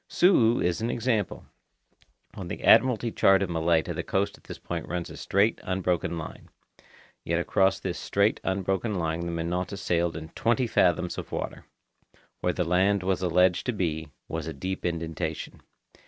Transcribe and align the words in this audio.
Su'u 0.09 0.63
is 0.63 0.81
an 0.81 0.89
example. 0.89 1.45
On 2.33 2.47
the 2.47 2.63
Admiralty 2.63 3.11
chart 3.11 3.43
of 3.43 3.51
Malaita 3.51 3.93
the 3.93 4.01
coast 4.01 4.35
at 4.35 4.45
this 4.45 4.57
point 4.57 4.87
runs 4.87 5.11
a 5.11 5.15
straight, 5.15 5.61
unbroken 5.63 6.17
line. 6.17 6.49
Yet 7.23 7.39
across 7.39 7.79
this 7.79 7.99
straight, 7.99 8.39
unbroken 8.43 8.95
line 8.95 9.19
the 9.19 9.31
Minota 9.31 9.77
sailed 9.77 10.17
in 10.17 10.29
twenty 10.29 10.65
fathoms 10.65 11.19
of 11.19 11.31
water. 11.31 11.65
Where 12.39 12.51
the 12.51 12.63
land 12.65 13.03
was 13.03 13.21
alleged 13.21 13.67
to 13.67 13.73
be, 13.73 14.07
was 14.27 14.47
a 14.47 14.53
deep 14.53 14.85
indentation. 14.87 15.61